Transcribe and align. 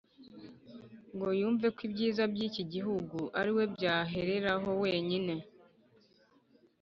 ngo 1.13 1.27
yumve 1.39 1.67
ko 1.75 1.79
ibyiza 1.87 2.23
by'iki 2.31 2.63
gihugu 2.73 3.19
ari 3.39 3.51
we 3.55 3.63
byahereraho 3.73 4.69
wenyine. 4.83 5.35